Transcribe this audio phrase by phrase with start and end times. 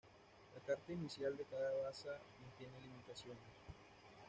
[0.55, 3.43] La carta inicial de cada baza no tiene limitaciones.